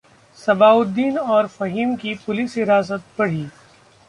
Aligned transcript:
सबाउद्दीन 0.37 1.17
और 1.17 1.47
फहीम 1.47 1.95
की 1.95 2.13
पुलिस 2.25 2.57
हिरासत 2.57 3.03
बढ़ी 3.19 3.45